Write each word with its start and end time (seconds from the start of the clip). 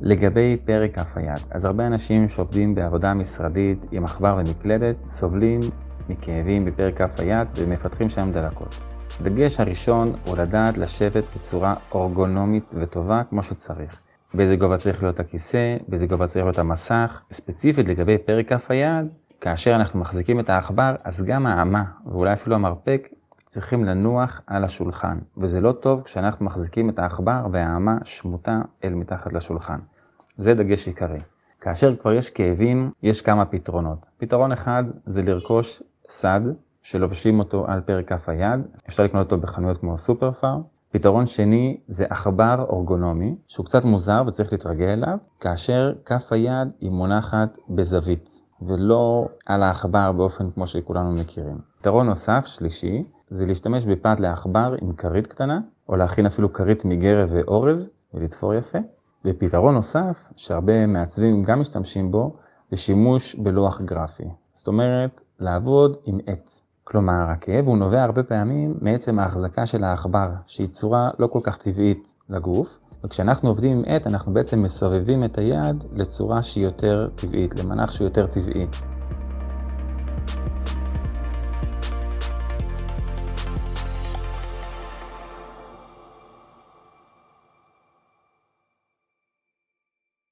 לגבי 0.00 0.56
פרק 0.64 0.94
כף 0.94 1.16
היד, 1.16 1.40
אז 1.50 1.64
הרבה 1.64 1.86
אנשים 1.86 2.28
שעובדים 2.28 2.74
בעבודה 2.74 3.14
משרדית 3.14 3.86
עם 3.92 4.04
עכבר 4.04 4.36
ומקלדת 4.38 5.02
סובלים 5.02 5.60
מכאבים 6.08 6.64
בפרק 6.64 6.96
כף 6.96 7.20
היד 7.20 7.48
ומפתחים 7.56 8.08
שם 8.08 8.30
דלקות. 8.32 8.80
הדגש 9.20 9.60
הראשון 9.60 10.12
הוא 10.24 10.38
לדעת 10.38 10.78
לשבת 10.78 11.24
בצורה 11.36 11.74
אורגונומית 11.92 12.64
וטובה 12.74 13.22
כמו 13.30 13.42
שצריך. 13.42 14.02
באיזה 14.34 14.56
גובה 14.56 14.76
צריך 14.76 15.02
להיות 15.02 15.20
הכיסא, 15.20 15.76
באיזה 15.88 16.06
גובה 16.06 16.26
צריך 16.26 16.44
להיות 16.44 16.58
המסך. 16.58 17.22
ספציפית 17.32 17.88
לגבי 17.88 18.18
פרק 18.18 18.48
כף 18.48 18.70
היד, 18.70 19.06
כאשר 19.40 19.74
אנחנו 19.74 20.00
מחזיקים 20.00 20.40
את 20.40 20.50
העכבר, 20.50 20.94
אז 21.04 21.22
גם 21.22 21.46
האמה 21.46 21.84
ואולי 22.06 22.32
אפילו 22.32 22.56
המרפק 22.56 23.08
צריכים 23.54 23.84
לנוח 23.84 24.40
על 24.46 24.64
השולחן, 24.64 25.18
וזה 25.36 25.60
לא 25.60 25.72
טוב 25.72 26.02
כשאנחנו 26.02 26.46
מחזיקים 26.46 26.90
את 26.90 26.98
העכבר 26.98 27.46
והאמה 27.52 27.98
שמוטה 28.04 28.60
אל 28.84 28.94
מתחת 28.94 29.32
לשולחן. 29.32 29.78
זה 30.38 30.54
דגש 30.54 30.86
עיקרי. 30.86 31.20
כאשר 31.60 31.96
כבר 31.96 32.12
יש 32.12 32.30
כאבים, 32.30 32.90
יש 33.02 33.22
כמה 33.22 33.44
פתרונות. 33.44 33.98
פתרון 34.18 34.52
אחד 34.52 34.84
זה 35.06 35.22
לרכוש 35.22 35.82
סד 36.08 36.40
שלובשים 36.82 37.38
אותו 37.38 37.66
על 37.68 37.80
פרק 37.80 38.08
כף 38.08 38.28
היד, 38.28 38.60
אפשר 38.88 39.04
לקנות 39.04 39.32
אותו 39.32 39.42
בחנויות 39.42 39.78
כמו 39.78 39.98
סופר 39.98 40.32
פארם. 40.32 40.62
פתרון 40.90 41.26
שני 41.26 41.80
זה 41.86 42.06
עכבר 42.10 42.64
אורגונומי, 42.68 43.36
שהוא 43.46 43.66
קצת 43.66 43.84
מוזר 43.84 44.22
וצריך 44.26 44.52
להתרגל 44.52 44.88
אליו, 44.88 45.18
כאשר 45.40 45.92
כף 46.06 46.32
היד 46.32 46.68
היא 46.80 46.90
מונחת 46.90 47.58
בזווית, 47.68 48.42
ולא 48.62 49.28
על 49.46 49.62
העכבר 49.62 50.12
באופן 50.12 50.50
כמו 50.50 50.66
שכולנו 50.66 51.12
מכירים. 51.12 51.58
פתרון 51.78 52.06
נוסף, 52.06 52.46
שלישי, 52.46 53.04
זה 53.34 53.46
להשתמש 53.46 53.84
בפת 53.84 54.20
לעכבר 54.20 54.74
עם 54.80 54.92
כרית 54.92 55.26
קטנה, 55.26 55.60
או 55.88 55.96
להכין 55.96 56.26
אפילו 56.26 56.52
כרית 56.52 56.84
מגרב 56.84 57.28
ואורז, 57.32 57.90
ולתפור 58.14 58.54
יפה. 58.54 58.78
ופתרון 59.24 59.74
נוסף, 59.74 60.32
שהרבה 60.36 60.86
מעצבים 60.86 61.42
גם 61.42 61.60
משתמשים 61.60 62.10
בו, 62.10 62.36
זה 62.70 62.76
שימוש 62.76 63.34
בלוח 63.34 63.80
גרפי. 63.80 64.24
זאת 64.52 64.68
אומרת, 64.68 65.20
לעבוד 65.40 65.96
עם 66.04 66.18
עט. 66.26 66.50
כלומר, 66.84 67.24
הכאב 67.28 67.66
הוא 67.66 67.76
נובע 67.76 68.02
הרבה 68.02 68.22
פעמים 68.22 68.74
מעצם 68.80 69.18
ההחזקה 69.18 69.66
של 69.66 69.84
העכבר, 69.84 70.28
שהיא 70.46 70.66
צורה 70.66 71.10
לא 71.18 71.26
כל 71.26 71.40
כך 71.42 71.56
טבעית 71.56 72.14
לגוף, 72.28 72.78
וכשאנחנו 73.04 73.48
עובדים 73.48 73.78
עם 73.78 73.84
עט 73.86 74.06
אנחנו 74.06 74.32
בעצם 74.32 74.62
מסובבים 74.62 75.24
את 75.24 75.38
היד 75.38 75.84
לצורה 75.92 76.42
שהיא 76.42 76.64
יותר 76.64 77.08
טבעית, 77.14 77.60
למנח 77.60 77.92
שהוא 77.92 78.04
יותר 78.04 78.26
טבעי. 78.26 78.66